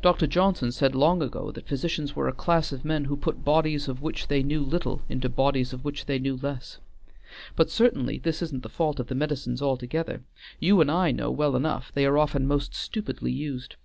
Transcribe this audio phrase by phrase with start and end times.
[0.00, 0.26] Dr.
[0.26, 4.00] Johnson said long ago that physicians were a class of men who put bodies of
[4.00, 6.78] which they knew little into bodies of which they knew less,
[7.56, 10.22] but certainly this isn't the fault of the medicines altogether;
[10.60, 13.76] you and I know well enough they are often most stupidly used.